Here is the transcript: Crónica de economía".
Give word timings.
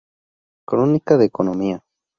Crónica 0.65 1.15
de 1.19 1.25
economía". 1.25 1.83